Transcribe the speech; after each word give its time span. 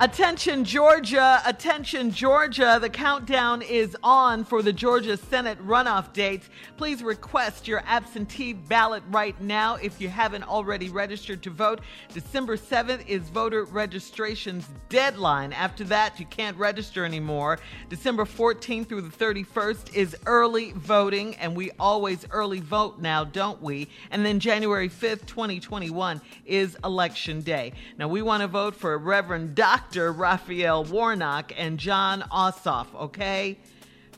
Attention, 0.00 0.64
Georgia. 0.64 1.42
Attention, 1.44 2.12
Georgia. 2.12 2.78
The 2.80 2.88
countdown 2.88 3.62
is 3.62 3.96
on 4.04 4.44
for 4.44 4.62
the 4.62 4.72
Georgia 4.72 5.16
Senate 5.16 5.58
runoff 5.66 6.12
dates. 6.12 6.48
Please 6.76 7.02
request 7.02 7.66
your 7.66 7.82
absentee 7.84 8.52
ballot 8.52 9.02
right 9.10 9.40
now 9.40 9.74
if 9.74 10.00
you 10.00 10.08
haven't 10.08 10.44
already 10.44 10.88
registered 10.88 11.42
to 11.42 11.50
vote. 11.50 11.80
December 12.14 12.56
7th 12.56 13.08
is 13.08 13.28
voter 13.30 13.64
registration's 13.64 14.68
deadline. 14.88 15.52
After 15.52 15.82
that, 15.84 16.20
you 16.20 16.26
can't 16.26 16.56
register 16.56 17.04
anymore. 17.04 17.58
December 17.88 18.24
14th 18.24 18.86
through 18.86 19.02
the 19.02 19.16
31st 19.24 19.96
is 19.96 20.16
early 20.26 20.70
voting, 20.76 21.34
and 21.36 21.56
we 21.56 21.72
always 21.80 22.24
early 22.30 22.60
vote 22.60 23.00
now, 23.00 23.24
don't 23.24 23.60
we? 23.60 23.88
And 24.12 24.24
then 24.24 24.38
January 24.38 24.88
5th, 24.88 25.26
2021 25.26 26.20
is 26.46 26.76
election 26.84 27.40
day. 27.40 27.72
Now, 27.98 28.06
we 28.06 28.22
want 28.22 28.42
to 28.42 28.46
vote 28.46 28.76
for 28.76 28.96
Reverend 28.96 29.56
Dr. 29.56 29.87
Dr. 29.90 30.12
Raphael 30.12 30.84
Warnock 30.84 31.50
and 31.56 31.78
Jon 31.78 32.20
Ossoff, 32.30 32.94
okay? 32.94 33.58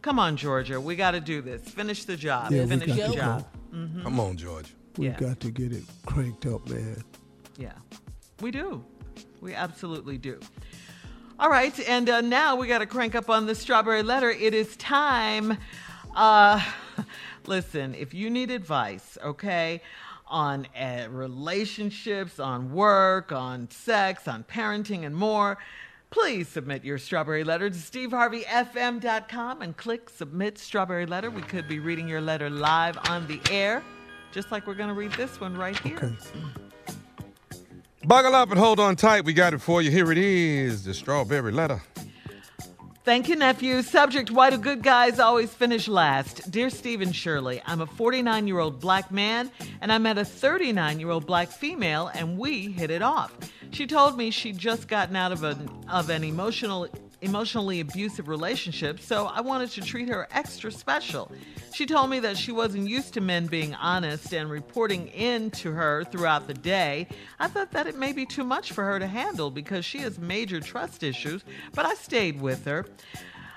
Come 0.03 0.19
on, 0.19 0.37
Georgia. 0.37 0.81
We 0.81 0.97
got 0.97 1.13
to 1.13 1.21
do 1.21 1.41
this. 1.43 1.63
Finish 1.63 2.07
the 2.07 2.17
job. 2.17 2.51
Yeah, 2.51 2.67
Finish 2.67 2.89
the 2.97 3.07
to 3.09 3.15
job. 3.15 3.47
Mm-hmm. 3.73 4.03
Come 4.03 4.19
on, 4.19 4.37
Georgia. 4.37 4.69
We've 4.97 5.13
Yeah. 5.13 5.21
got 5.21 5.39
to 5.41 5.51
get 5.53 5.71
it 5.73 5.85
cranked 6.07 6.45
up, 6.47 6.69
man. 6.69 7.05
Yeah, 7.57 7.71
we 8.41 8.51
do. 8.51 8.85
We 9.41 9.55
absolutely 9.55 10.19
do. 10.19 10.41
All 11.39 11.49
right, 11.49 11.79
and 11.89 12.11
uh, 12.11 12.21
now 12.21 12.57
we 12.57 12.67
got 12.67 12.79
to 12.79 12.87
crank 12.87 13.15
up 13.15 13.31
on 13.31 13.47
the 13.47 13.55
strawberry 13.55 14.03
letter. 14.03 14.29
It 14.31 14.55
is 14.55 14.77
time. 14.77 15.57
Uh, 16.17 16.61
listen, 17.47 17.95
if 17.95 18.13
you 18.13 18.29
need 18.29 18.51
advice, 18.51 19.17
okay, 19.25 19.83
on 20.31 20.67
uh, 20.79 21.09
relationships, 21.11 22.39
on 22.39 22.73
work, 22.73 23.33
on 23.33 23.71
sex, 23.71 24.27
on 24.29 24.45
parenting, 24.45 25.05
and 25.05 25.15
more. 25.15 25.59
Please 26.11 26.49
submit 26.49 26.85
your 26.85 26.99
strawberry 26.99 27.45
letter 27.45 27.69
to 27.71 27.77
steveharveyfm.com 27.77 29.63
and 29.63 29.77
click 29.77 30.09
submit 30.11 30.59
strawberry 30.59 31.07
letter. 31.07 31.31
We 31.31 31.43
could 31.43 31.69
be 31.69 31.79
reading 31.79 32.09
your 32.09 32.21
letter 32.21 32.51
live 32.51 32.99
on 33.09 33.27
the 33.29 33.41
air, 33.51 33.83
just 34.33 34.51
like 34.51 34.67
we're 34.67 34.75
going 34.75 34.89
to 34.89 34.95
read 34.95 35.13
this 35.13 35.41
one 35.41 35.57
right 35.57 35.79
here. 35.79 35.97
Okay. 35.97 36.15
Buckle 38.07 38.35
up 38.35 38.51
and 38.51 38.59
hold 38.59 38.81
on 38.81 38.97
tight. 38.97 39.25
We 39.25 39.35
got 39.35 39.53
it 39.53 39.61
for 39.61 39.83
you. 39.83 39.91
Here 39.91 40.11
it 40.11 40.19
is 40.19 40.85
the 40.85 40.95
strawberry 40.95 41.53
letter. 41.53 41.83
Thank 43.03 43.31
you, 43.31 43.37
nephew. 43.37 43.81
Subject 43.81 44.31
Why 44.31 44.51
do 44.51 44.59
good 44.59 44.83
guys 44.83 45.19
always 45.19 45.55
finish 45.55 45.89
last? 45.89 46.51
Dear 46.51 46.69
Steve 46.69 47.01
and 47.01 47.17
Shirley, 47.17 47.63
I'm 47.65 47.81
a 47.81 47.87
49 47.87 48.47
year 48.47 48.59
old 48.59 48.79
black 48.79 49.11
man 49.11 49.51
and 49.81 49.91
I 49.91 49.97
met 49.97 50.19
a 50.19 50.25
39 50.25 51.01
year 51.01 51.09
old 51.09 51.25
black 51.25 51.49
female 51.49 52.11
and 52.13 52.37
we 52.37 52.71
hit 52.71 52.91
it 52.91 53.01
off. 53.01 53.35
She 53.71 53.87
told 53.87 54.19
me 54.19 54.31
she'd 54.31 54.59
just 54.59 54.87
gotten 54.87 55.17
out 55.17 55.33
of 55.33 55.45
an, 55.45 55.71
of 55.89 56.11
an 56.11 56.25
emotional, 56.25 56.89
emotionally 57.23 57.81
abusive 57.81 58.29
relationship, 58.29 59.01
so 59.01 59.27
I 59.27 59.41
wanted 59.41 59.71
to 59.73 59.83
treat 59.83 60.09
her 60.09 60.29
extra 60.31 60.73
special. 60.73 61.31
She 61.75 61.87
told 61.87 62.11
me 62.11 62.21
that 62.21 62.37
she 62.37 62.53
wasn't 62.53 62.89
used 62.89 63.15
to 63.15 63.21
men 63.21 63.47
being 63.47 63.75
honest 63.75 64.33
and 64.33 64.51
reporting 64.51 65.09
in 65.09 65.51
to 65.53 65.73
her 65.73 66.05
throughout 66.05 66.47
the 66.47 66.55
day. 66.55 67.09
I 67.39 67.49
thought 67.49 67.73
that 67.73 67.87
it 67.87 67.97
may 67.97 68.13
be 68.13 68.27
too 68.27 68.45
much 68.45 68.73
for 68.73 68.85
her 68.85 68.99
to 68.99 69.07
handle 69.07 69.51
because 69.51 69.85
she 69.85 69.99
has 69.99 70.19
major 70.19 70.61
trust 70.61 71.03
issues, 71.03 71.45
but 71.75 71.87
I 71.87 71.95
stayed 71.95 72.41
with 72.41 72.65
her. 72.65 72.87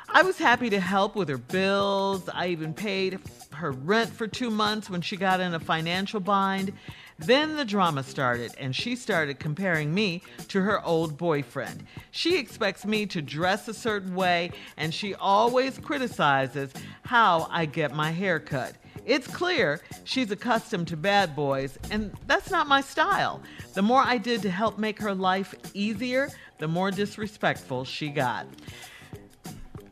I 0.10 0.22
was 0.22 0.38
happy 0.38 0.70
to 0.70 0.80
help 0.80 1.16
with 1.16 1.28
her 1.30 1.40
bills. 1.40 2.30
I 2.30 2.48
even 2.48 2.74
paid 2.74 3.20
her 3.54 3.72
rent 3.72 4.12
for 4.12 4.28
two 4.28 4.52
months 4.52 4.90
when 4.90 5.02
she 5.02 5.18
got 5.18 5.40
in 5.40 5.54
a 5.54 5.60
financial 5.60 6.20
bind. 6.20 6.74
Then 7.20 7.56
the 7.56 7.66
drama 7.66 8.04
started, 8.04 8.54
and 8.58 8.76
she 8.76 8.96
started 8.96 9.40
comparing 9.40 9.94
me 9.94 10.24
to 10.50 10.62
her 10.62 10.84
old 10.84 11.18
boyfriend. 11.18 11.86
She 12.12 12.38
expects 12.38 12.86
me 12.86 13.06
to 13.08 13.22
dress 13.22 13.68
a 13.68 13.74
certain 13.74 14.16
way, 14.16 14.52
and 14.78 14.94
she 14.94 15.14
always 15.16 15.78
criticizes 15.78 16.72
how 17.04 17.48
I 17.52 17.66
get 17.66 17.96
my 17.96 18.12
hair 18.12 18.40
cut. 18.40 18.74
It's 19.06 19.28
clear 19.28 19.82
she's 20.06 20.32
accustomed 20.32 20.88
to 20.88 20.98
bad 20.98 21.36
boys, 21.36 21.78
and 21.92 22.12
that's 22.26 22.50
not 22.50 22.68
my 22.68 22.82
style. 22.82 23.42
The 23.74 23.82
more 23.82 24.02
I 24.02 24.18
did 24.18 24.42
to 24.44 24.50
help 24.50 24.78
make 24.78 25.00
her 25.02 25.14
life 25.14 25.54
easier, 25.74 26.30
the 26.60 26.68
more 26.68 26.90
disrespectful 26.90 27.84
she 27.84 28.10
got. 28.10 28.48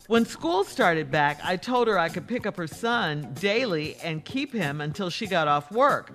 When 0.08 0.26
school 0.26 0.64
started 0.64 1.12
back, 1.12 1.40
I 1.44 1.56
told 1.56 1.88
her 1.88 1.98
I 1.98 2.10
could 2.10 2.28
pick 2.28 2.46
up 2.46 2.58
her 2.58 2.68
son 2.68 3.34
daily 3.40 3.96
and 4.04 4.26
keep 4.26 4.54
him 4.54 4.82
until 4.82 5.10
she 5.10 5.28
got 5.28 5.48
off 5.48 5.72
work. 5.72 6.12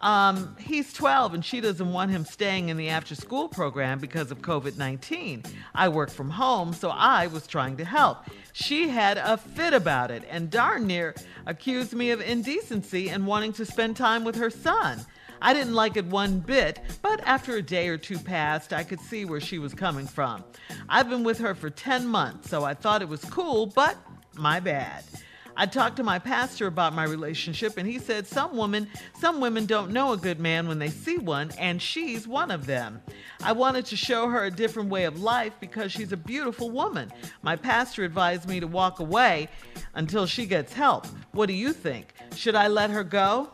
Um, 0.00 0.56
he's 0.58 0.92
12 0.94 1.34
and 1.34 1.44
she 1.44 1.60
doesn't 1.60 1.92
want 1.92 2.10
him 2.10 2.24
staying 2.24 2.70
in 2.70 2.76
the 2.78 2.88
after 2.88 3.14
school 3.14 3.48
program 3.48 3.98
because 3.98 4.30
of 4.30 4.40
COVID 4.40 4.78
19. 4.78 5.42
I 5.74 5.88
work 5.88 6.10
from 6.10 6.30
home, 6.30 6.72
so 6.72 6.90
I 6.90 7.26
was 7.26 7.46
trying 7.46 7.76
to 7.76 7.84
help. 7.84 8.24
She 8.52 8.88
had 8.88 9.18
a 9.18 9.36
fit 9.36 9.74
about 9.74 10.10
it 10.10 10.24
and 10.30 10.50
darn 10.50 10.86
near 10.86 11.14
accused 11.46 11.92
me 11.92 12.10
of 12.10 12.20
indecency 12.20 13.10
and 13.10 13.26
wanting 13.26 13.52
to 13.54 13.64
spend 13.66 13.96
time 13.96 14.24
with 14.24 14.36
her 14.36 14.50
son. 14.50 15.04
I 15.42 15.54
didn't 15.54 15.74
like 15.74 15.96
it 15.96 16.06
one 16.06 16.40
bit, 16.40 16.80
but 17.02 17.20
after 17.24 17.56
a 17.56 17.62
day 17.62 17.88
or 17.88 17.96
two 17.96 18.18
passed, 18.18 18.72
I 18.72 18.84
could 18.84 19.00
see 19.00 19.24
where 19.24 19.40
she 19.40 19.58
was 19.58 19.72
coming 19.72 20.06
from. 20.06 20.44
I've 20.88 21.08
been 21.08 21.24
with 21.24 21.38
her 21.38 21.54
for 21.54 21.70
10 21.70 22.06
months, 22.06 22.50
so 22.50 22.64
I 22.64 22.74
thought 22.74 23.00
it 23.00 23.08
was 23.08 23.24
cool, 23.24 23.66
but 23.66 23.96
my 24.34 24.60
bad. 24.60 25.04
I 25.56 25.66
talked 25.66 25.96
to 25.96 26.02
my 26.02 26.18
pastor 26.18 26.66
about 26.66 26.94
my 26.94 27.04
relationship 27.04 27.76
and 27.76 27.86
he 27.86 27.98
said 27.98 28.26
some 28.26 28.56
women 28.56 28.88
some 29.18 29.40
women 29.40 29.66
don't 29.66 29.90
know 29.90 30.12
a 30.12 30.16
good 30.16 30.40
man 30.40 30.68
when 30.68 30.78
they 30.78 30.88
see 30.88 31.18
one 31.18 31.50
and 31.58 31.80
she's 31.80 32.26
one 32.26 32.50
of 32.50 32.66
them. 32.66 33.00
I 33.42 33.52
wanted 33.52 33.86
to 33.86 33.96
show 33.96 34.28
her 34.28 34.44
a 34.44 34.50
different 34.50 34.88
way 34.88 35.04
of 35.04 35.20
life 35.20 35.54
because 35.60 35.92
she's 35.92 36.12
a 36.12 36.16
beautiful 36.16 36.70
woman. 36.70 37.12
My 37.42 37.56
pastor 37.56 38.04
advised 38.04 38.48
me 38.48 38.60
to 38.60 38.66
walk 38.66 39.00
away 39.00 39.48
until 39.94 40.26
she 40.26 40.46
gets 40.46 40.72
help. 40.72 41.06
What 41.32 41.46
do 41.46 41.52
you 41.52 41.72
think? 41.72 42.12
Should 42.34 42.54
I 42.54 42.68
let 42.68 42.90
her 42.90 43.04
go? 43.04 43.50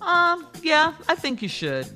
Um, 0.00 0.46
yeah, 0.62 0.94
I 1.08 1.14
think 1.14 1.42
you 1.42 1.48
should. 1.48 1.86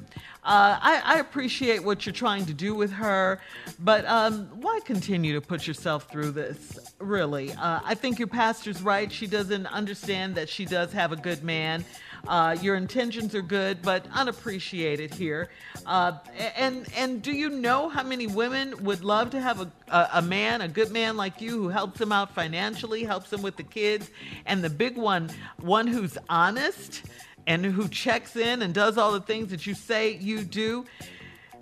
Uh, 0.45 0.79
I, 0.79 1.03
I 1.05 1.19
appreciate 1.21 1.83
what 1.83 2.05
you're 2.05 2.13
trying 2.13 2.45
to 2.45 2.53
do 2.53 2.75
with 2.75 2.93
her, 2.93 3.41
but 3.85 4.07
um, 4.07 4.49
why 4.63 4.81
continue 4.85 5.35
to 5.35 5.43
put 5.43 5.67
yourself 5.67 6.11
through 6.11 6.31
this? 6.31 6.79
Really, 6.99 7.53
uh, 7.53 7.81
I 7.85 7.95
think 7.95 8.19
your 8.19 8.29
pastor's 8.29 8.81
right. 8.81 9.13
She 9.13 9.27
doesn't 9.27 9.67
understand 9.67 10.35
that 10.37 10.49
she 10.49 10.65
does 10.65 10.91
have 10.93 11.13
a 11.13 11.17
good 11.17 11.45
man. 11.45 11.85
Uh, 12.27 12.57
your 12.63 12.77
intentions 12.77 13.35
are 13.35 13.43
good, 13.43 13.83
but 13.83 14.07
unappreciated 14.15 15.13
here. 15.13 15.51
Uh, 15.85 16.13
and 16.57 16.89
and 16.97 17.21
do 17.21 17.31
you 17.31 17.51
know 17.51 17.91
how 17.91 18.03
many 18.03 18.27
women 18.27 18.83
would 18.83 19.05
love 19.05 19.29
to 19.31 19.41
have 19.41 19.61
a, 19.61 19.71
a 19.89 20.09
a 20.15 20.23
man, 20.23 20.63
a 20.63 20.69
good 20.69 20.91
man 20.91 21.19
like 21.19 21.43
you, 21.43 21.51
who 21.51 21.69
helps 21.69 21.99
them 21.99 22.11
out 22.11 22.35
financially, 22.35 23.05
helps 23.05 23.29
them 23.29 23.43
with 23.43 23.57
the 23.59 23.63
kids, 23.63 24.11
and 24.47 24.65
the 24.65 24.71
big 24.71 24.97
one, 24.97 25.29
one 25.61 25.87
who's 25.87 26.17
honest 26.31 27.03
and 27.47 27.63
who 27.67 27.87
checks 27.89 28.37
in 28.37 28.63
and 28.63 28.73
does 28.73 28.97
all 28.97 29.13
the 29.13 29.21
things 29.21 29.51
that 29.51 29.67
you 29.67 29.75
say 29.75 30.15
you 30.17 30.43
do. 30.43 30.87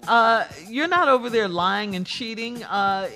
Uh, 0.08 0.44
you're 0.68 0.88
not 0.88 1.08
over 1.08 1.30
there 1.30 1.46
lying 1.46 1.94
and 1.94 2.04
cheating. 2.04 2.64
Uh, 2.64 3.08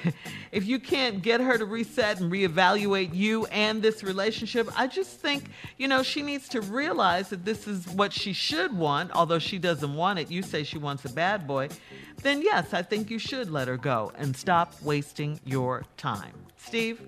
if 0.52 0.66
you 0.66 0.78
can't 0.78 1.22
get 1.22 1.40
her 1.40 1.56
to 1.56 1.64
reset 1.64 2.20
and 2.20 2.30
reevaluate 2.30 3.14
you 3.14 3.46
and 3.46 3.80
this 3.80 4.02
relationship, 4.02 4.68
I 4.78 4.86
just 4.86 5.18
think, 5.20 5.44
you 5.78 5.88
know, 5.88 6.02
she 6.02 6.22
needs 6.22 6.48
to 6.50 6.60
realize 6.60 7.30
that 7.30 7.44
this 7.44 7.66
is 7.66 7.86
what 7.88 8.12
she 8.12 8.34
should 8.34 8.76
want, 8.76 9.10
although 9.12 9.38
she 9.38 9.58
doesn't 9.58 9.94
want 9.94 10.18
it. 10.18 10.30
You 10.30 10.42
say 10.42 10.64
she 10.64 10.76
wants 10.76 11.04
a 11.06 11.12
bad 11.12 11.46
boy. 11.46 11.70
Then, 12.22 12.42
yes, 12.42 12.74
I 12.74 12.82
think 12.82 13.10
you 13.10 13.18
should 13.18 13.50
let 13.50 13.66
her 13.66 13.78
go 13.78 14.12
and 14.16 14.36
stop 14.36 14.74
wasting 14.82 15.40
your 15.44 15.84
time. 15.96 16.34
Steve? 16.56 17.00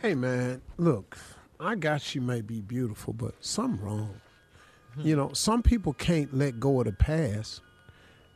Hey, 0.00 0.14
man, 0.14 0.60
look, 0.76 1.16
I 1.60 1.76
got 1.76 2.02
she 2.02 2.18
may 2.18 2.40
be 2.40 2.60
beautiful, 2.60 3.12
but 3.12 3.36
something 3.44 3.80
wrong. 3.80 4.20
You 4.98 5.16
know, 5.16 5.32
some 5.32 5.62
people 5.62 5.92
can't 5.94 6.34
let 6.36 6.60
go 6.60 6.80
of 6.80 6.86
the 6.86 6.92
past, 6.92 7.60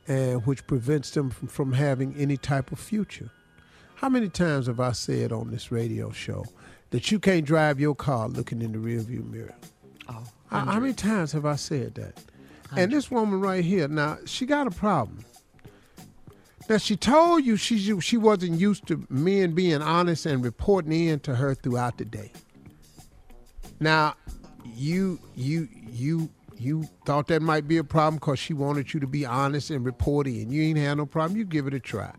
and 0.07 0.45
which 0.47 0.67
prevents 0.67 1.11
them 1.11 1.31
from, 1.31 1.49
from 1.49 1.73
having 1.73 2.15
any 2.16 2.37
type 2.37 2.72
of 2.72 2.78
future. 2.81 3.31
How 3.97 4.09
many 4.09 4.28
times 4.28 4.66
have 4.66 4.81
I 4.81 4.93
said 4.93 5.33
on 5.33 5.51
this 5.51 5.71
radio 5.72 6.10
show 6.10 6.45
that 6.91 7.10
you 7.10 7.19
can't 7.19 7.45
drive 7.45 7.81
your 7.81 7.95
car 7.95 8.28
looking 8.28 8.63
in 8.63 8.72
the 8.72 8.78
rearview 8.78 9.28
mirror? 9.28 9.55
Oh, 10.09 10.25
How, 10.51 10.65
how 10.65 10.81
many 10.81 10.95
times 10.95 11.33
have 11.33 11.45
I 11.45 11.57
said 11.57 11.95
that? 11.97 12.21
And 12.77 12.93
this 12.93 13.11
woman 13.11 13.41
right 13.41 13.65
here, 13.65 13.89
now 13.89 14.19
she 14.25 14.47
got 14.47 14.66
a 14.66 14.71
problem. 14.71 15.25
Now 16.69 16.77
she 16.77 16.97
told 16.97 17.45
you 17.45 17.57
she 17.57 17.99
she 18.01 18.16
wasn't 18.19 18.61
used 18.61 18.87
to 18.89 19.07
men 19.09 19.53
being 19.53 19.81
honest 19.81 20.27
and 20.27 20.45
reporting 20.45 20.93
in 20.93 21.21
to 21.21 21.34
her 21.34 21.54
throughout 21.54 21.97
the 21.97 22.04
day. 22.04 22.31
Now, 23.81 24.15
you 24.65 25.19
you 25.34 25.69
you 25.91 26.28
you 26.60 26.89
thought 27.05 27.27
that 27.28 27.43
might 27.43 27.69
be 27.69 27.77
a 27.77 27.84
problem 27.84 28.16
because 28.16 28.39
she 28.39 28.53
wanted 28.53 28.93
you 28.93 29.01
to 29.01 29.07
be 29.07 29.25
honest 29.25 29.71
and 29.71 29.84
report 29.84 30.27
and 30.27 30.53
You 30.53 30.63
ain't 30.63 30.78
had 30.78 30.95
no 30.95 31.07
problem. 31.07 31.37
You 31.39 31.45
give 31.45 31.66
it 31.66 31.75
a 31.75 31.81
try. 31.81 32.13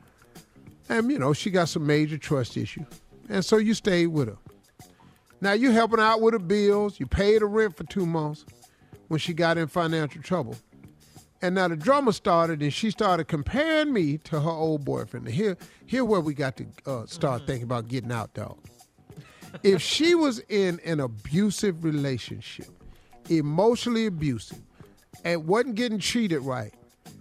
And 0.87 1.11
you 1.11 1.19
know 1.19 1.33
she 1.33 1.49
got 1.49 1.69
some 1.69 1.85
major 1.85 2.17
trust 2.17 2.57
issue, 2.57 2.85
and 3.29 3.45
so 3.45 3.57
you 3.57 3.73
stayed 3.75 4.07
with 4.07 4.27
her. 4.27 4.37
Now 5.41 5.53
you 5.53 5.71
helping 5.71 5.99
out 5.99 6.21
with 6.21 6.33
her 6.33 6.39
bills. 6.39 6.99
You 6.99 7.05
paid 7.05 7.41
her 7.41 7.47
rent 7.47 7.77
for 7.77 7.83
two 7.83 8.05
months 8.05 8.45
when 9.07 9.19
she 9.19 9.33
got 9.33 9.57
in 9.57 9.67
financial 9.67 10.21
trouble. 10.21 10.55
And 11.41 11.55
now 11.55 11.67
the 11.69 11.77
drama 11.77 12.11
started, 12.11 12.61
and 12.61 12.73
she 12.73 12.91
started 12.91 13.25
comparing 13.25 13.93
me 13.93 14.17
to 14.19 14.41
her 14.41 14.49
old 14.49 14.83
boyfriend. 14.83 15.25
And 15.25 15.35
here, 15.35 15.57
here 15.85 16.03
where 16.03 16.19
we 16.19 16.33
got 16.33 16.57
to 16.57 16.65
uh, 16.85 17.05
start 17.05 17.45
thinking 17.47 17.63
about 17.63 17.87
getting 17.87 18.11
out, 18.11 18.33
dog. 18.33 18.57
if 19.63 19.81
she 19.81 20.15
was 20.15 20.39
in 20.49 20.81
an 20.83 20.99
abusive 20.99 21.83
relationship, 21.85 22.67
emotionally 23.29 24.05
abusive, 24.05 24.59
and 25.23 25.47
wasn't 25.47 25.75
getting 25.75 25.99
treated 25.99 26.39
right, 26.41 26.73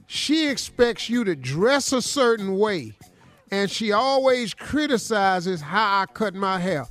she 0.06 0.48
expects 0.48 1.08
you 1.08 1.24
to 1.24 1.36
dress 1.36 1.92
a 1.92 2.00
certain 2.00 2.56
way, 2.56 2.92
and 3.50 3.70
she 3.70 3.92
always 3.92 4.54
criticizes 4.54 5.60
how 5.60 6.00
I 6.02 6.06
cut 6.06 6.34
my 6.34 6.58
hair. 6.58 6.86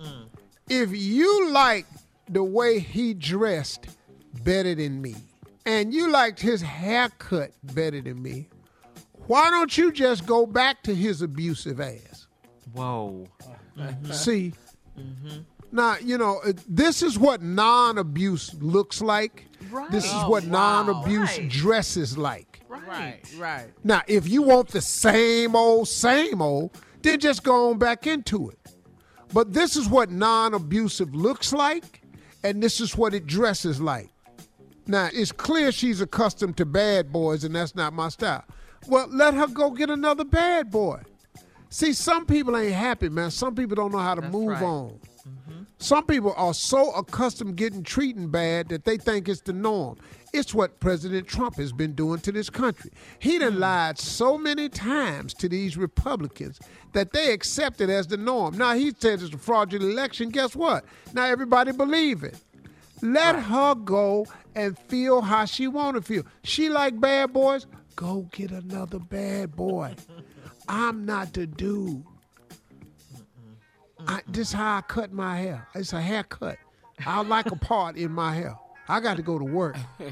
Mm. 0.00 0.26
If 0.68 0.90
you 0.92 1.50
like 1.50 1.86
the 2.28 2.42
way 2.42 2.80
he 2.80 3.14
dressed 3.14 3.86
better 4.42 4.74
than 4.74 5.00
me, 5.00 5.14
and 5.64 5.94
you 5.94 6.10
liked 6.10 6.40
his 6.40 6.60
haircut 6.60 7.52
better 7.74 8.00
than 8.00 8.22
me, 8.22 8.48
why 9.26 9.50
don't 9.50 9.76
you 9.76 9.90
just 9.90 10.26
go 10.26 10.46
back 10.46 10.82
to 10.84 10.94
his 10.94 11.22
abusive 11.22 11.80
ass? 11.80 12.26
Whoa. 12.72 13.26
Mm-hmm. 13.78 14.12
See, 14.12 14.52
mm-hmm. 14.98 15.40
Now 15.72 15.96
you 16.02 16.18
know 16.18 16.40
this 16.68 17.02
is 17.02 17.18
what 17.18 17.42
non-abuse 17.42 18.54
looks 18.60 19.00
like. 19.00 19.46
Right. 19.70 19.90
This 19.90 20.04
is 20.04 20.12
Right. 20.12 20.28
what 20.28 20.44
Oh, 20.44 20.48
wow. 20.50 20.82
non-abuse 20.84 21.38
Right. 21.38 21.48
dresses 21.48 22.16
like. 22.18 22.60
Right, 22.68 23.20
right. 23.38 23.68
Now, 23.82 24.02
if 24.06 24.28
you 24.28 24.42
want 24.42 24.68
the 24.68 24.80
same 24.80 25.56
old, 25.56 25.88
same 25.88 26.40
old, 26.40 26.70
then 27.02 27.18
just 27.18 27.42
go 27.42 27.70
on 27.70 27.78
back 27.78 28.06
into 28.06 28.50
it. 28.50 28.58
But 29.32 29.52
this 29.52 29.74
is 29.76 29.88
what 29.88 30.10
non 30.10 30.54
abusive 30.54 31.12
looks 31.14 31.52
like, 31.52 32.02
and 32.44 32.62
this 32.62 32.80
is 32.80 32.96
what 32.96 33.12
it 33.12 33.26
dresses 33.26 33.80
like. 33.80 34.10
Now, 34.86 35.08
it's 35.12 35.32
clear 35.32 35.72
she's 35.72 36.00
accustomed 36.00 36.56
to 36.58 36.64
bad 36.64 37.12
boys, 37.12 37.42
and 37.42 37.54
that's 37.56 37.74
not 37.74 37.92
my 37.92 38.08
style. 38.08 38.44
Well, 38.86 39.08
let 39.10 39.34
her 39.34 39.48
go 39.48 39.70
get 39.70 39.90
another 39.90 40.24
bad 40.24 40.70
boy. 40.70 41.00
See, 41.70 41.92
some 41.92 42.24
people 42.24 42.56
ain't 42.56 42.72
happy, 42.74 43.08
man. 43.08 43.32
Some 43.32 43.54
people 43.56 43.74
don't 43.74 43.90
know 43.90 43.98
how 43.98 44.14
to 44.14 44.20
That's 44.20 44.32
move 44.32 44.48
right. 44.50 44.62
on. 44.62 45.00
Some 45.78 46.06
people 46.06 46.32
are 46.36 46.54
so 46.54 46.90
accustomed 46.92 47.56
getting 47.56 47.82
treated 47.82 48.32
bad 48.32 48.70
that 48.70 48.84
they 48.84 48.96
think 48.96 49.28
it's 49.28 49.42
the 49.42 49.52
norm. 49.52 49.98
It's 50.32 50.54
what 50.54 50.80
President 50.80 51.26
Trump 51.28 51.56
has 51.56 51.72
been 51.72 51.92
doing 51.92 52.20
to 52.20 52.32
this 52.32 52.48
country. 52.48 52.90
He 53.18 53.38
done 53.38 53.54
hmm. 53.54 53.60
lied 53.60 53.98
so 53.98 54.38
many 54.38 54.68
times 54.68 55.34
to 55.34 55.48
these 55.48 55.76
Republicans 55.76 56.60
that 56.92 57.12
they 57.12 57.32
accept 57.32 57.80
it 57.80 57.90
as 57.90 58.06
the 58.06 58.16
norm. 58.16 58.56
Now 58.56 58.74
he 58.74 58.92
says 58.98 59.22
it's 59.22 59.34
a 59.34 59.38
fraudulent 59.38 59.92
election. 59.92 60.30
Guess 60.30 60.56
what? 60.56 60.84
Now 61.12 61.24
everybody 61.24 61.72
believe 61.72 62.24
it. 62.24 62.36
Let 63.02 63.36
her 63.36 63.74
go 63.74 64.26
and 64.54 64.78
feel 64.78 65.20
how 65.20 65.44
she 65.44 65.68
want 65.68 65.96
to 65.96 66.02
feel. 66.02 66.24
She 66.42 66.70
like 66.70 66.98
bad 66.98 67.32
boys. 67.34 67.66
Go 67.94 68.26
get 68.32 68.50
another 68.50 68.98
bad 68.98 69.54
boy. 69.54 69.94
I'm 70.68 71.04
not 71.04 71.34
the 71.34 71.46
dude. 71.46 72.04
I, 74.08 74.20
this 74.28 74.52
how 74.52 74.78
I 74.78 74.80
cut 74.82 75.12
my 75.12 75.36
hair. 75.38 75.66
It's 75.74 75.92
a 75.92 76.00
haircut. 76.00 76.58
I 77.04 77.22
like 77.22 77.50
a 77.50 77.56
part 77.56 77.96
in 77.96 78.12
my 78.12 78.34
hair. 78.34 78.56
I 78.88 79.00
got 79.00 79.16
to 79.16 79.22
go 79.22 79.38
to 79.38 79.44
work. 79.44 79.76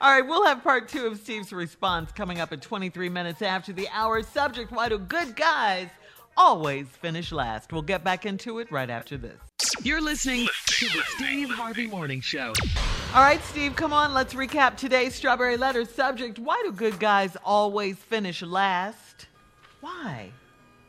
All 0.00 0.12
right, 0.12 0.26
we'll 0.26 0.44
have 0.44 0.62
part 0.62 0.88
two 0.88 1.06
of 1.06 1.18
Steve's 1.18 1.52
response 1.52 2.12
coming 2.12 2.38
up 2.38 2.52
at 2.52 2.60
23 2.60 3.08
minutes 3.08 3.40
after 3.40 3.72
the 3.72 3.88
hour. 3.92 4.22
Subject 4.22 4.70
Why 4.70 4.90
do 4.90 4.98
good 4.98 5.34
guys 5.36 5.88
always 6.36 6.86
finish 6.88 7.32
last? 7.32 7.72
We'll 7.72 7.80
get 7.82 8.04
back 8.04 8.26
into 8.26 8.58
it 8.58 8.70
right 8.70 8.90
after 8.90 9.16
this. 9.16 9.38
You're 9.82 10.02
listening 10.02 10.48
to 10.66 10.86
the 10.86 11.02
Steve 11.16 11.48
Harvey 11.48 11.86
Morning 11.86 12.20
Show. 12.20 12.52
All 13.14 13.22
right, 13.22 13.42
Steve, 13.44 13.74
come 13.74 13.94
on. 13.94 14.12
Let's 14.12 14.34
recap 14.34 14.76
today's 14.76 15.14
Strawberry 15.14 15.56
Letter 15.56 15.86
subject. 15.86 16.38
Why 16.38 16.60
do 16.66 16.72
good 16.72 16.98
guys 16.98 17.36
always 17.42 17.96
finish 17.96 18.42
last? 18.42 19.26
Why? 19.80 20.30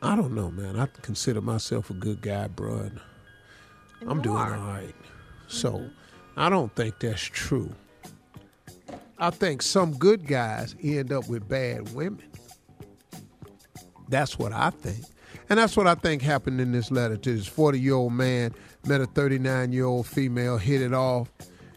I 0.00 0.14
don't 0.14 0.34
know, 0.34 0.50
man. 0.50 0.78
I 0.78 0.86
consider 1.02 1.40
myself 1.40 1.90
a 1.90 1.94
good 1.94 2.20
guy, 2.20 2.46
bro. 2.48 2.76
and 2.78 3.00
And 4.00 4.10
I'm 4.10 4.22
doing 4.22 4.36
are. 4.36 4.56
all 4.56 4.66
right. 4.66 4.94
So 5.48 5.72
mm-hmm. 5.72 5.88
I 6.36 6.48
don't 6.48 6.74
think 6.74 7.00
that's 7.00 7.22
true. 7.22 7.74
I 9.18 9.30
think 9.30 9.62
some 9.62 9.96
good 9.96 10.26
guys 10.26 10.76
end 10.80 11.12
up 11.12 11.28
with 11.28 11.48
bad 11.48 11.92
women. 11.94 12.22
That's 14.08 14.38
what 14.38 14.52
I 14.52 14.70
think. 14.70 15.04
And 15.50 15.58
that's 15.58 15.76
what 15.76 15.86
I 15.86 15.94
think 15.94 16.22
happened 16.22 16.60
in 16.60 16.72
this 16.72 16.90
letter 16.90 17.16
to 17.16 17.36
this 17.36 17.46
40 17.46 17.80
year 17.80 17.94
old 17.94 18.12
man, 18.12 18.54
met 18.86 19.00
a 19.00 19.06
39 19.06 19.72
year 19.72 19.86
old 19.86 20.06
female, 20.06 20.58
hit 20.58 20.80
it 20.80 20.94
off. 20.94 21.30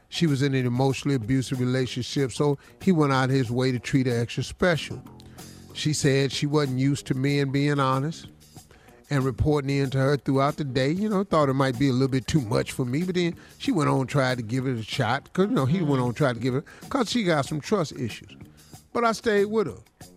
She 0.10 0.28
was 0.28 0.42
in 0.42 0.54
an 0.54 0.66
emotionally 0.66 1.16
abusive 1.16 1.60
relationship, 1.60 2.34
so 2.34 2.58
he 2.82 2.92
went 2.92 3.14
out 3.14 3.30
his 3.30 3.50
way 3.50 3.72
to 3.72 3.80
treat 3.80 4.08
her 4.08 4.22
extra 4.22 4.44
special. 4.44 5.02
She 5.82 5.94
said 5.94 6.32
she 6.32 6.46
wasn't 6.46 6.78
used 6.78 7.08
to 7.08 7.16
men 7.16 7.50
being 7.50 7.80
honest 7.80 8.28
and 9.10 9.26
reporting 9.26 9.76
in 9.76 9.90
to 9.90 9.98
her 9.98 10.16
throughout 10.16 10.58
the 10.58 10.64
day. 10.64 10.92
You 10.92 11.10
know, 11.10 11.24
thought 11.24 11.50
it 11.50 11.56
might 11.56 11.80
be 11.80 11.90
a 11.90 11.92
little 11.92 12.08
bit 12.08 12.28
too 12.28 12.42
much 12.42 12.72
for 12.72 12.86
me, 12.86 13.02
but 13.02 13.16
then 13.16 13.34
she 13.58 13.72
went 13.72 13.90
on 13.90 14.02
and 14.02 14.08
tried 14.08 14.38
to 14.38 14.44
give 14.44 14.68
it 14.68 14.78
a 14.78 14.84
shot 14.84 15.24
because, 15.24 15.50
you 15.50 15.56
know, 15.56 15.66
he 15.66 15.80
went 15.80 15.94
mm-hmm. 15.94 16.02
on 16.02 16.08
and 16.10 16.16
tried 16.16 16.34
to 16.34 16.40
give 16.40 16.54
it 16.54 16.66
because 16.82 17.10
she 17.10 17.24
got 17.24 17.48
some 17.48 17.60
trust 17.60 17.94
issues. 17.94 18.30
But 18.94 19.06
I 19.06 19.14
stayed 19.14 19.46
with 19.46 19.66
her. 19.66 20.08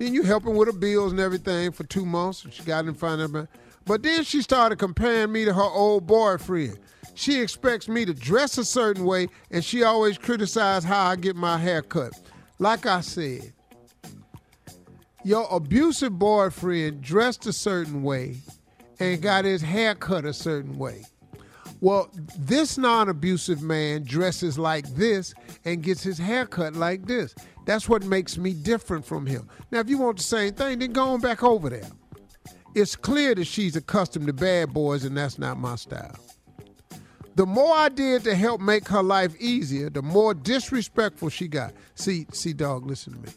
Then 0.00 0.12
you 0.12 0.24
helping 0.24 0.56
with 0.56 0.66
her 0.66 0.76
bills 0.76 1.12
and 1.12 1.20
everything 1.20 1.70
for 1.70 1.84
two 1.84 2.04
months. 2.04 2.44
She 2.50 2.64
got 2.64 2.86
in 2.86 2.94
front 2.94 3.22
of 3.22 3.32
me. 3.32 3.46
But 3.84 4.02
then 4.02 4.24
she 4.24 4.42
started 4.42 4.80
comparing 4.80 5.30
me 5.30 5.44
to 5.44 5.54
her 5.54 5.62
old 5.62 6.04
boyfriend. 6.04 6.80
She 7.14 7.40
expects 7.40 7.86
me 7.86 8.04
to 8.06 8.12
dress 8.12 8.58
a 8.58 8.64
certain 8.64 9.04
way, 9.04 9.28
and 9.52 9.64
she 9.64 9.84
always 9.84 10.18
criticizes 10.18 10.82
how 10.82 11.10
I 11.10 11.14
get 11.14 11.36
my 11.36 11.58
hair 11.58 11.80
cut. 11.80 12.12
Like 12.58 12.86
I 12.86 13.02
said, 13.02 13.52
your 15.24 15.46
abusive 15.50 16.18
boyfriend 16.18 17.02
dressed 17.02 17.46
a 17.46 17.52
certain 17.52 18.02
way 18.02 18.36
and 18.98 19.22
got 19.22 19.44
his 19.44 19.62
hair 19.62 19.94
cut 19.94 20.24
a 20.24 20.32
certain 20.32 20.78
way. 20.78 21.04
Well, 21.80 22.10
this 22.38 22.78
non 22.78 23.08
abusive 23.08 23.60
man 23.60 24.04
dresses 24.04 24.58
like 24.58 24.86
this 24.94 25.34
and 25.64 25.82
gets 25.82 26.02
his 26.02 26.18
hair 26.18 26.46
cut 26.46 26.74
like 26.74 27.06
this. 27.06 27.34
That's 27.66 27.88
what 27.88 28.04
makes 28.04 28.38
me 28.38 28.54
different 28.54 29.04
from 29.04 29.26
him. 29.26 29.48
Now, 29.70 29.80
if 29.80 29.88
you 29.88 29.98
want 29.98 30.18
the 30.18 30.22
same 30.22 30.54
thing, 30.54 30.78
then 30.78 30.92
go 30.92 31.08
on 31.10 31.20
back 31.20 31.42
over 31.42 31.70
there. 31.70 31.88
It's 32.74 32.96
clear 32.96 33.34
that 33.34 33.46
she's 33.46 33.76
accustomed 33.76 34.28
to 34.28 34.32
bad 34.32 34.72
boys, 34.72 35.04
and 35.04 35.16
that's 35.16 35.38
not 35.38 35.58
my 35.58 35.74
style. 35.74 36.16
The 37.34 37.46
more 37.46 37.74
I 37.74 37.88
did 37.88 38.24
to 38.24 38.34
help 38.34 38.60
make 38.60 38.86
her 38.88 39.02
life 39.02 39.34
easier, 39.40 39.90
the 39.90 40.02
more 40.02 40.34
disrespectful 40.34 41.30
she 41.30 41.48
got. 41.48 41.72
See, 41.94 42.26
see, 42.32 42.52
dog, 42.52 42.86
listen 42.86 43.14
to 43.14 43.18
me. 43.18 43.28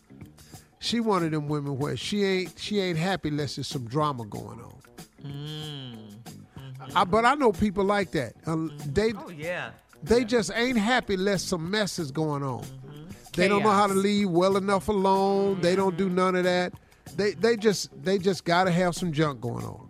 She 0.86 1.00
one 1.00 1.24
of 1.24 1.32
them 1.32 1.48
women 1.48 1.80
where 1.80 1.98
she 1.98 2.24
ain't 2.24 2.60
she 2.60 2.80
ain't 2.80 3.00
happy 3.00 3.30
unless 3.30 3.56
there's 3.56 3.65
some 3.65 3.88
drama 3.88 4.24
going 4.24 4.60
on. 4.60 4.77
Mm-hmm. 5.24 6.96
I, 6.96 7.04
but 7.04 7.25
I 7.25 7.34
know 7.34 7.51
people 7.51 7.84
like 7.84 8.12
that. 8.12 8.34
Uh, 8.46 8.51
mm-hmm. 8.51 8.94
they 8.94 9.12
Oh, 9.13 9.30
yeah. 9.30 9.72
they 10.04 10.24
just 10.24 10.51
ain't 10.54 10.77
happy 10.77 11.15
unless 11.15 11.42
some 11.42 11.72
mess 11.72 11.98
is 11.98 12.12
going 12.12 12.44
on. 12.44 12.62
Mm-hmm. 12.62 13.04
They 13.36 13.48
don't 13.48 13.63
know 13.63 13.72
how 13.72 13.88
to 13.88 13.96
leave 13.96 14.30
well 14.30 14.58
enough 14.58 14.88
alone. 14.88 15.60
They 15.60 15.75
don't 15.75 15.98
do 15.98 16.08
none 16.08 16.36
of 16.36 16.44
that. 16.44 16.74
They 17.15 17.32
they 17.32 17.58
just 17.58 17.89
they 18.04 18.20
just 18.20 18.46
gotta 18.46 18.70
have 18.70 18.94
some 18.94 19.12
junk 19.12 19.42
going 19.42 19.65
on. 19.65 19.89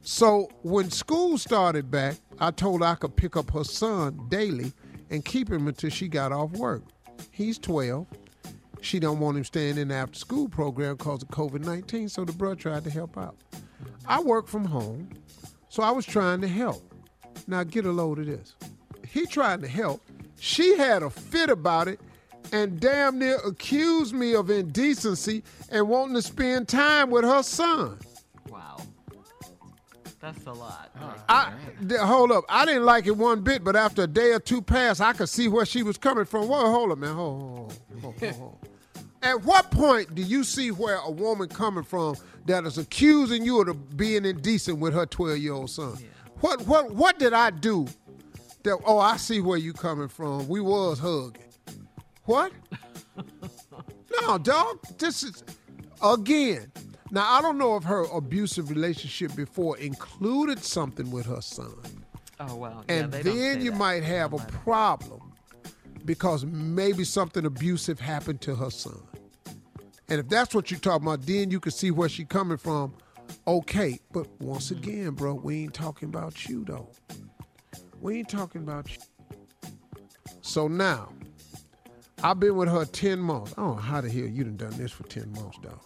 So 0.00 0.48
when 0.62 0.90
school 0.90 1.36
started 1.36 1.90
back, 1.90 2.16
I 2.40 2.52
told 2.52 2.80
her 2.80 2.86
I 2.86 2.94
could 2.94 3.16
pick 3.16 3.36
up 3.36 3.50
her 3.50 3.64
son 3.64 4.18
daily 4.30 4.72
and 5.10 5.22
keep 5.22 5.50
him 5.50 5.68
until 5.68 5.90
she 5.90 6.08
got 6.08 6.32
off 6.32 6.52
work. 6.52 6.84
He's 7.32 7.58
12. 7.58 8.06
She 8.86 9.00
don't 9.00 9.18
want 9.18 9.36
him 9.36 9.42
staying 9.42 9.78
in 9.78 9.88
the 9.88 9.94
after 9.96 10.16
school 10.16 10.48
program 10.48 10.94
because 10.94 11.20
of 11.20 11.28
COVID-19, 11.30 12.08
so 12.08 12.24
the 12.24 12.30
brother 12.30 12.54
tried 12.54 12.84
to 12.84 12.90
help 12.90 13.18
out. 13.18 13.34
I 14.06 14.20
work 14.20 14.46
from 14.46 14.64
home, 14.64 15.08
so 15.68 15.82
I 15.82 15.90
was 15.90 16.06
trying 16.06 16.40
to 16.42 16.46
help. 16.46 16.94
Now 17.48 17.64
get 17.64 17.84
a 17.84 17.90
load 17.90 18.20
of 18.20 18.26
this. 18.26 18.54
He 19.04 19.26
tried 19.26 19.60
to 19.62 19.68
help. 19.68 20.02
She 20.38 20.76
had 20.78 21.02
a 21.02 21.10
fit 21.10 21.50
about 21.50 21.88
it 21.88 21.98
and 22.52 22.78
damn 22.78 23.18
near 23.18 23.38
accused 23.44 24.14
me 24.14 24.36
of 24.36 24.50
indecency 24.50 25.42
and 25.68 25.88
wanting 25.88 26.14
to 26.14 26.22
spend 26.22 26.68
time 26.68 27.10
with 27.10 27.24
her 27.24 27.42
son. 27.42 27.98
Wow. 28.48 28.76
That's 30.20 30.46
a 30.46 30.52
lot. 30.52 30.92
Oh, 31.00 31.14
I 31.28 31.54
th- 31.88 32.00
hold 32.02 32.30
up. 32.30 32.44
I 32.48 32.64
didn't 32.64 32.84
like 32.84 33.08
it 33.08 33.16
one 33.16 33.40
bit, 33.40 33.64
but 33.64 33.74
after 33.74 34.04
a 34.04 34.06
day 34.06 34.30
or 34.30 34.38
two 34.38 34.62
passed, 34.62 35.00
I 35.00 35.12
could 35.12 35.28
see 35.28 35.48
where 35.48 35.66
she 35.66 35.82
was 35.82 35.98
coming 35.98 36.24
from. 36.24 36.46
Whoa, 36.46 36.70
hold 36.70 36.92
up, 36.92 36.98
man. 36.98 37.14
Hold, 37.16 37.40
hold, 37.40 37.72
hold, 38.00 38.20
hold, 38.20 38.34
hold. 38.36 38.68
At 39.26 39.42
what 39.44 39.70
point 39.70 40.14
do 40.14 40.22
you 40.22 40.44
see 40.44 40.70
where 40.70 40.96
a 40.96 41.10
woman 41.10 41.48
coming 41.48 41.82
from 41.82 42.16
that 42.46 42.64
is 42.64 42.78
accusing 42.78 43.44
you 43.44 43.60
of 43.60 43.96
being 43.96 44.24
indecent 44.24 44.78
with 44.78 44.94
her 44.94 45.04
12 45.04 45.38
year 45.38 45.52
old 45.52 45.70
son? 45.70 45.98
What 46.40 46.66
what 46.66 46.92
what 46.92 47.18
did 47.18 47.32
I 47.32 47.50
do? 47.50 47.86
That 48.62 48.78
oh, 48.84 48.98
I 48.98 49.16
see 49.16 49.40
where 49.40 49.58
you 49.58 49.72
coming 49.72 50.08
from. 50.08 50.48
We 50.48 50.60
was 50.60 50.98
hugging. 50.98 51.42
What? 52.24 52.52
no, 54.20 54.38
dog. 54.38 54.78
This 54.98 55.22
is 55.22 55.42
again. 56.02 56.70
Now 57.10 57.28
I 57.28 57.42
don't 57.42 57.58
know 57.58 57.76
if 57.76 57.84
her 57.84 58.04
abusive 58.04 58.70
relationship 58.70 59.34
before 59.34 59.76
included 59.78 60.62
something 60.62 61.10
with 61.10 61.26
her 61.26 61.40
son 61.40 61.74
Oh, 62.38 62.54
well. 62.54 62.84
Yeah, 62.88 62.94
and 62.94 63.12
then 63.12 63.60
you 63.60 63.70
that. 63.70 63.76
might 63.78 64.02
have 64.02 64.32
a 64.34 64.38
problem 64.38 65.32
because 66.04 66.44
maybe 66.44 67.04
something 67.04 67.44
abusive 67.44 67.98
happened 67.98 68.40
to 68.42 68.54
her 68.54 68.70
son. 68.70 69.00
And 70.08 70.20
if 70.20 70.28
that's 70.28 70.54
what 70.54 70.70
you're 70.70 70.80
talking 70.80 71.06
about, 71.06 71.26
then 71.26 71.50
you 71.50 71.60
can 71.60 71.72
see 71.72 71.90
where 71.90 72.08
she's 72.08 72.26
coming 72.26 72.56
from. 72.56 72.94
Okay, 73.46 73.98
but 74.12 74.28
once 74.40 74.70
again, 74.70 75.10
bro, 75.10 75.34
we 75.34 75.64
ain't 75.64 75.74
talking 75.74 76.08
about 76.08 76.48
you 76.48 76.64
though. 76.64 76.88
We 78.00 78.18
ain't 78.18 78.28
talking 78.28 78.62
about 78.62 78.88
you. 78.90 78.98
So 80.42 80.68
now, 80.68 81.08
I've 82.22 82.38
been 82.38 82.56
with 82.56 82.68
her 82.68 82.84
10 82.84 83.18
months. 83.18 83.52
I 83.56 83.62
don't 83.62 83.76
know 83.76 83.82
how 83.82 84.00
the 84.00 84.08
hell 84.08 84.26
you 84.26 84.44
done 84.44 84.56
done 84.56 84.76
this 84.78 84.92
for 84.92 85.02
10 85.04 85.32
months, 85.32 85.58
dog. 85.58 85.80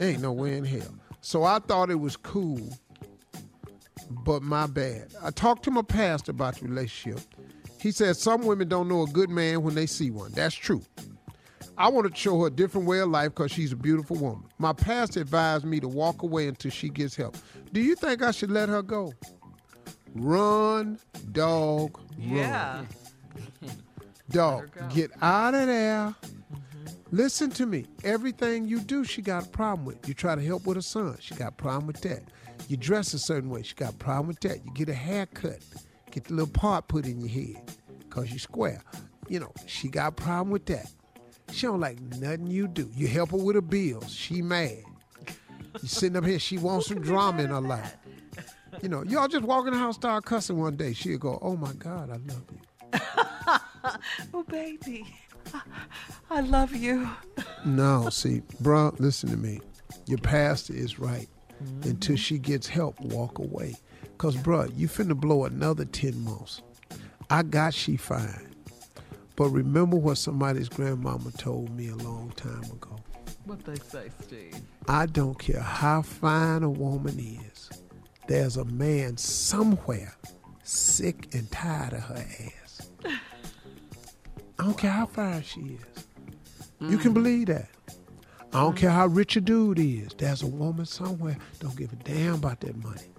Ain't 0.00 0.22
no 0.22 0.32
way 0.32 0.56
in 0.56 0.64
hell. 0.64 0.94
So 1.20 1.44
I 1.44 1.58
thought 1.58 1.90
it 1.90 2.00
was 2.00 2.16
cool, 2.16 2.60
but 4.10 4.42
my 4.42 4.66
bad. 4.66 5.12
I 5.22 5.30
talked 5.30 5.64
to 5.64 5.70
my 5.70 5.82
pastor 5.82 6.30
about 6.30 6.56
the 6.56 6.66
relationship. 6.66 7.20
He 7.78 7.92
said 7.92 8.16
some 8.16 8.42
women 8.42 8.68
don't 8.68 8.88
know 8.88 9.02
a 9.02 9.06
good 9.06 9.30
man 9.30 9.62
when 9.62 9.74
they 9.74 9.86
see 9.86 10.10
one. 10.10 10.32
That's 10.32 10.54
true. 10.54 10.82
I 11.80 11.88
want 11.88 12.12
to 12.12 12.14
show 12.14 12.38
her 12.40 12.48
a 12.48 12.50
different 12.50 12.86
way 12.86 12.98
of 12.98 13.08
life 13.08 13.30
because 13.30 13.50
she's 13.50 13.72
a 13.72 13.76
beautiful 13.76 14.14
woman. 14.16 14.44
My 14.58 14.74
pastor 14.74 15.22
advised 15.22 15.64
me 15.64 15.80
to 15.80 15.88
walk 15.88 16.22
away 16.22 16.46
until 16.46 16.70
she 16.70 16.90
gets 16.90 17.16
help. 17.16 17.38
Do 17.72 17.80
you 17.80 17.94
think 17.94 18.22
I 18.22 18.32
should 18.32 18.50
let 18.50 18.68
her 18.68 18.82
go? 18.82 19.14
Run, 20.14 20.98
dog, 21.32 21.98
run. 22.18 22.36
Yeah. 22.36 22.84
Dog, 24.30 24.70
go. 24.74 24.86
get 24.94 25.10
out 25.22 25.54
of 25.54 25.68
there. 25.68 26.14
Mm-hmm. 26.52 27.16
Listen 27.16 27.48
to 27.52 27.64
me. 27.64 27.86
Everything 28.04 28.68
you 28.68 28.80
do, 28.80 29.02
she 29.02 29.22
got 29.22 29.46
a 29.46 29.48
problem 29.48 29.86
with. 29.86 30.06
You 30.06 30.12
try 30.12 30.34
to 30.34 30.44
help 30.44 30.66
with 30.66 30.76
her 30.76 30.82
son, 30.82 31.16
she 31.18 31.34
got 31.34 31.48
a 31.48 31.52
problem 31.52 31.86
with 31.86 32.02
that. 32.02 32.24
You 32.68 32.76
dress 32.76 33.14
a 33.14 33.18
certain 33.18 33.48
way, 33.48 33.62
she 33.62 33.74
got 33.74 33.94
a 33.94 33.96
problem 33.96 34.26
with 34.26 34.40
that. 34.40 34.66
You 34.66 34.70
get 34.74 34.90
a 34.90 34.94
haircut, 34.94 35.60
get 36.10 36.24
the 36.24 36.34
little 36.34 36.52
part 36.52 36.88
put 36.88 37.06
in 37.06 37.20
your 37.20 37.30
head, 37.30 37.72
cause 38.10 38.28
you're 38.28 38.38
square. 38.38 38.82
You 39.28 39.40
know, 39.40 39.52
she 39.66 39.88
got 39.88 40.08
a 40.08 40.12
problem 40.12 40.50
with 40.50 40.66
that. 40.66 40.86
She 41.52 41.66
don't 41.66 41.80
like 41.80 42.00
nothing 42.18 42.46
you 42.46 42.68
do. 42.68 42.88
You 42.94 43.06
help 43.08 43.30
her 43.30 43.36
with 43.36 43.56
her 43.56 43.60
bills, 43.62 44.12
she 44.12 44.42
mad. 44.42 44.78
You 45.82 45.88
sitting 45.88 46.16
up 46.16 46.24
here, 46.24 46.38
she 46.38 46.58
wants 46.66 46.88
some 46.88 47.00
drama 47.00 47.42
in 47.42 47.50
her 47.50 47.60
life. 47.60 47.96
You 48.82 48.88
know, 48.88 49.02
y'all 49.04 49.28
just 49.28 49.44
walk 49.44 49.66
in 49.66 49.72
the 49.72 49.78
house, 49.78 49.96
start 49.96 50.24
cussing 50.24 50.58
one 50.58 50.76
day. 50.76 50.92
She'll 50.92 51.18
go, 51.18 51.38
"Oh 51.42 51.56
my 51.56 51.72
God, 51.74 52.10
I 52.10 52.16
love 52.16 52.44
you." 52.52 52.98
Oh, 54.34 54.42
baby. 54.44 55.06
I 56.30 56.40
love 56.42 56.74
you. 56.76 57.08
No, 57.64 58.10
see, 58.10 58.42
bruh, 58.62 58.98
listen 59.00 59.30
to 59.30 59.36
me. 59.36 59.60
Your 60.06 60.18
pastor 60.18 60.74
is 60.74 60.98
right. 60.98 61.28
Until 61.82 62.16
she 62.16 62.38
gets 62.38 62.68
help, 62.68 63.00
walk 63.00 63.38
away. 63.38 63.74
Cause, 64.18 64.36
bruh, 64.36 64.70
you 64.76 64.86
finna 64.86 65.16
blow 65.16 65.44
another 65.46 65.86
10 65.86 66.22
months. 66.22 66.62
I 67.30 67.42
got 67.42 67.72
she 67.74 67.96
fine. 67.96 68.49
But 69.40 69.52
remember 69.52 69.96
what 69.96 70.18
somebody's 70.18 70.68
grandmama 70.68 71.30
told 71.30 71.74
me 71.74 71.88
a 71.88 71.96
long 71.96 72.30
time 72.36 72.62
ago. 72.64 72.94
What 73.46 73.64
they 73.64 73.76
say, 73.76 74.10
Steve. 74.20 74.54
I 74.86 75.06
don't 75.06 75.38
care 75.38 75.62
how 75.62 76.02
fine 76.02 76.62
a 76.62 76.68
woman 76.68 77.18
is. 77.18 77.70
There's 78.28 78.58
a 78.58 78.66
man 78.66 79.16
somewhere 79.16 80.14
sick 80.62 81.34
and 81.34 81.50
tired 81.50 81.94
of 81.94 82.02
her 82.02 82.26
ass. 82.62 82.90
I 83.06 84.62
don't 84.62 84.76
care 84.76 84.90
how 84.90 85.06
fine 85.06 85.42
she 85.42 85.60
is. 85.60 86.04
You 86.78 86.98
can 86.98 87.12
hmm. 87.12 87.14
believe 87.14 87.46
that. 87.46 87.70
I 88.52 88.60
don't 88.60 88.72
hmm. 88.72 88.76
care 88.76 88.90
how 88.90 89.06
rich 89.06 89.36
a 89.36 89.40
dude 89.40 89.78
is. 89.78 90.10
There's 90.18 90.42
a 90.42 90.48
woman 90.48 90.84
somewhere 90.84 91.38
don't 91.60 91.76
give 91.76 91.94
a 91.94 91.96
damn 91.96 92.34
about 92.34 92.60
that 92.60 92.76
money. 92.76 93.10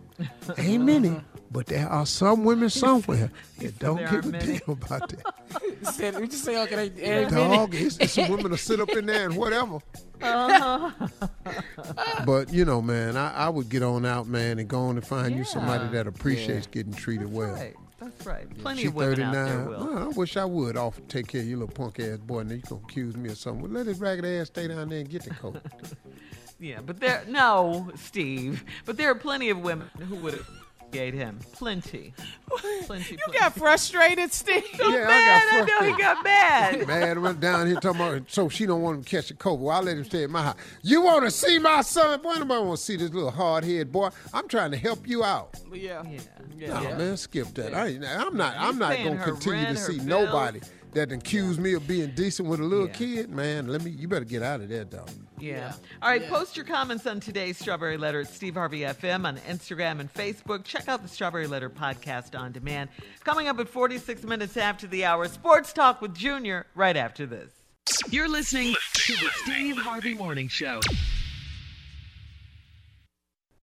Ain't 0.59 0.83
many, 0.83 1.19
but 1.51 1.65
there 1.65 1.89
are 1.89 2.05
some 2.05 2.43
women 2.43 2.69
somewhere 2.69 3.31
that 3.57 3.79
don't 3.79 3.97
give 3.97 4.25
a 4.25 4.29
many. 4.29 4.59
damn 4.59 4.69
about 4.69 5.09
that. 5.09 5.33
Said, 5.83 6.19
we 6.19 6.27
just 6.27 6.43
say, 6.43 6.61
okay, 6.63 6.89
they, 6.89 7.01
every 7.01 7.35
minute. 7.35 7.55
Dog, 7.55 7.75
it's, 7.75 7.97
it's 7.97 8.13
some 8.13 8.29
women 8.29 8.51
to 8.51 8.57
sit 8.57 8.79
up 8.79 8.89
in 8.89 9.05
there 9.05 9.25
and 9.25 9.37
whatever. 9.37 9.79
Uh-huh. 10.21 10.91
but 12.25 12.53
you 12.53 12.65
know, 12.65 12.81
man, 12.81 13.17
I, 13.17 13.33
I 13.33 13.49
would 13.49 13.69
get 13.69 13.81
on 13.83 14.05
out, 14.05 14.27
man, 14.27 14.59
and 14.59 14.67
go 14.67 14.81
on 14.81 14.97
and 14.97 15.05
find 15.05 15.35
you 15.35 15.43
somebody 15.43 15.87
that 15.89 16.07
appreciates 16.07 16.67
getting 16.67 16.93
treated 16.93 17.31
well. 17.31 17.53
Right. 17.53 17.75
That's 17.99 18.25
right. 18.25 18.57
Plenty 18.57 18.81
She 18.81 18.87
of 18.87 18.95
women 18.95 19.15
39. 19.15 19.35
out 19.35 19.47
there 19.47 19.65
will. 19.65 19.93
Well, 19.93 20.03
I 20.03 20.07
wish 20.07 20.35
I 20.35 20.45
would 20.45 20.75
offer 20.75 21.01
take 21.01 21.27
care 21.27 21.41
of 21.41 21.47
your 21.47 21.59
little 21.59 21.73
punk 21.73 21.99
ass 21.99 22.17
boy, 22.17 22.39
and 22.39 22.49
then 22.49 22.57
you 22.57 22.63
gonna 22.67 22.81
accuse 22.83 23.15
me 23.15 23.29
of 23.29 23.37
something. 23.37 23.61
Well, 23.61 23.71
let 23.71 23.85
his 23.85 23.99
ragged 23.99 24.25
ass 24.25 24.47
stay 24.47 24.67
down 24.67 24.89
there 24.89 24.99
and 24.99 25.09
get 25.09 25.23
the 25.23 25.31
coat. 25.31 25.57
Yeah, 26.61 26.79
but 26.85 26.99
there, 26.99 27.23
no, 27.27 27.89
Steve, 27.95 28.63
but 28.85 28.95
there 28.95 29.09
are 29.09 29.15
plenty 29.15 29.49
of 29.49 29.57
women 29.61 29.89
who 30.07 30.15
would 30.17 30.45
appreciate 30.91 31.13
him. 31.13 31.39
Plenty. 31.53 32.13
Plenty. 32.85 33.15
You 33.15 33.33
got 33.33 33.53
frustrated, 33.53 34.31
Steve. 34.31 34.63
yeah, 34.79 34.87
mad. 34.89 35.43
I 35.51 35.61
I 35.61 35.65
know 35.65 35.91
he 35.91 36.01
got 36.01 36.23
mad. 36.23 36.87
Man, 36.87 37.21
went 37.21 37.39
down 37.39 37.67
here 37.67 37.75
talking 37.79 38.01
about 38.01 38.23
so 38.27 38.49
she 38.49 38.65
don't 38.65 38.81
want 38.81 38.97
him 38.97 39.03
to 39.03 39.09
catch 39.09 39.31
a 39.31 39.35
cold. 39.35 39.61
Well, 39.61 39.75
I 39.75 39.81
let 39.81 39.97
him 39.97 40.03
stay 40.03 40.23
at 40.23 40.29
my 40.29 40.43
house. 40.43 40.57
You 40.81 41.01
want 41.01 41.23
to 41.25 41.31
see 41.31 41.59
my 41.59 41.81
son? 41.81 42.21
Boy, 42.21 42.35
nobody 42.35 42.65
want 42.65 42.77
to 42.77 42.83
see 42.83 42.97
this 42.97 43.11
little 43.11 43.31
hard 43.31 43.63
head 43.63 43.91
boy. 43.91 44.09
I'm 44.33 44.47
trying 44.47 44.71
to 44.71 44.77
help 44.77 45.07
you 45.07 45.23
out. 45.23 45.59
Yeah. 45.73 46.03
Yeah. 46.03 46.19
Yeah. 46.57 46.79
No, 46.79 46.97
man, 46.97 47.17
skip 47.17 47.47
that. 47.55 47.73
I, 47.73 47.87
I'm 47.87 48.35
not. 48.35 48.55
I'm 48.57 48.77
not 48.77 48.97
gonna 48.97 49.23
continue 49.23 49.63
rent, 49.63 49.77
to 49.77 49.83
her 49.83 49.91
see 49.91 49.97
bills. 49.97 50.07
nobody 50.07 50.59
that 50.93 51.11
accuse 51.11 51.57
me 51.59 51.73
of 51.73 51.87
being 51.87 52.11
decent 52.15 52.47
with 52.49 52.59
a 52.59 52.63
little 52.63 52.87
Yeah. 52.87 52.93
kid. 52.93 53.29
Man, 53.29 53.67
let 53.67 53.83
me. 53.83 53.91
You 53.91 54.07
better 54.07 54.25
get 54.25 54.43
out 54.43 54.61
of 54.61 54.69
there, 54.69 54.83
dog. 54.85 55.09
Yeah. 55.39 55.51
Yeah. 55.51 55.73
All 56.01 56.09
right. 56.09 56.21
Yeah. 56.21 56.29
Post 56.29 56.55
your 56.55 56.65
comments 56.65 57.07
on 57.07 57.19
today's 57.19 57.57
Strawberry 57.57 57.97
Letter 57.97 58.21
at 58.21 58.27
Steve 58.27 58.55
Harvey 58.55 58.81
FM 58.81 59.25
on 59.25 59.37
Instagram 59.49 59.99
and 59.99 60.13
Facebook. 60.13 60.63
Check 60.65 60.87
out 60.87 61.01
the 61.01 61.07
Strawberry 61.09 61.47
Letter 61.47 61.69
podcast 61.69 62.37
on 62.39 62.51
demand. 62.51 62.89
Coming 63.23 63.47
up 63.47 63.59
at 63.59 63.67
46 63.69 64.23
minutes 64.23 64.57
after 64.57 64.85
the 64.87 65.05
hour, 65.05 65.27
Sports 65.27 65.73
Talk 65.73 66.01
with 66.01 66.13
Junior 66.13 66.67
right 66.75 66.95
after 66.97 67.25
this. 67.25 67.51
You're 68.09 68.29
listening 68.29 68.75
to 68.93 69.13
the 69.13 69.29
Steve 69.43 69.77
Harvey 69.77 70.13
Morning 70.13 70.47
Show. 70.47 70.79